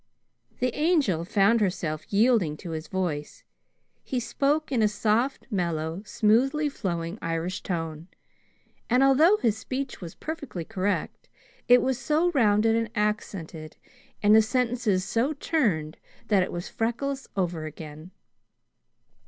The 0.59 0.73
Angel 0.75 1.23
found 1.23 1.61
herself 1.61 2.11
yielding 2.11 2.57
to 2.57 2.71
his 2.71 2.87
voice. 2.87 3.43
He 4.03 4.19
spoke 4.19 4.71
in 4.71 4.81
a 4.81 4.87
soft, 4.87 5.45
mellow, 5.51 6.01
smoothly 6.07 6.69
flowing 6.69 7.19
Irish 7.21 7.61
tone, 7.61 8.07
and 8.89 9.03
although 9.03 9.37
his 9.37 9.59
speech 9.59 10.01
was 10.01 10.15
perfectly 10.15 10.65
correct, 10.65 11.29
it 11.67 11.83
was 11.83 11.99
so 11.99 12.31
rounded, 12.31 12.75
and 12.75 12.89
accented, 12.95 13.77
and 14.23 14.35
the 14.35 14.41
sentences 14.41 15.03
so 15.03 15.33
turned, 15.33 15.97
that 16.29 16.41
it 16.41 16.51
was 16.51 16.67
Freckles 16.67 17.29
over 17.35 17.65
again. 17.65 18.09